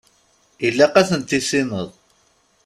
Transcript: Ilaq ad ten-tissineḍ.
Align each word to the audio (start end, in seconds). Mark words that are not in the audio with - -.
Ilaq 0.65 0.95
ad 1.01 1.07
ten-tissineḍ. 1.09 1.89